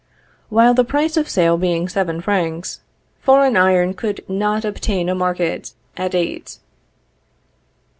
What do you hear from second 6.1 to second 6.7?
eight.